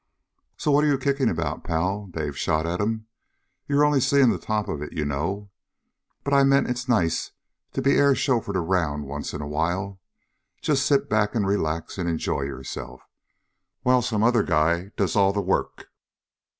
"So 0.57 0.71
what 0.71 0.83
are 0.83 0.87
you 0.87 0.97
kicking 0.97 1.29
about, 1.29 1.63
Pal?" 1.63 2.07
Dave 2.07 2.35
shot 2.35 2.65
at 2.65 2.81
him. 2.81 3.05
"You're 3.67 3.85
only 3.85 4.01
seeing 4.01 4.29
the 4.31 4.39
top 4.39 4.67
of 4.67 4.81
it, 4.81 4.93
you 4.93 5.05
know. 5.05 5.51
But 6.23 6.33
I 6.33 6.43
meant 6.43 6.67
it's 6.71 6.89
nice 6.89 7.33
to 7.73 7.83
be 7.83 7.97
air 7.97 8.15
chauffeured 8.15 8.55
around 8.55 9.03
once 9.05 9.31
in 9.31 9.41
a 9.41 9.47
while. 9.47 9.99
Just 10.59 10.87
sit 10.87 11.07
back 11.07 11.35
and 11.35 11.45
relax 11.45 11.99
and 11.99 12.09
enjoy 12.09 12.41
yourself, 12.41 13.03
while 13.83 14.01
some 14.01 14.23
other 14.23 14.41
guy 14.41 14.89
does 14.95 15.15
all 15.15 15.33
the 15.33 15.39
work." 15.39 15.89